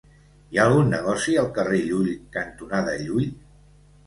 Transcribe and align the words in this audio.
Hi 0.53 0.59
ha 0.59 0.63
algun 0.69 0.87
negoci 0.93 1.35
al 1.41 1.49
carrer 1.57 1.83
Llull 1.91 2.09
cantonada 2.39 2.97
Llull? 3.05 3.29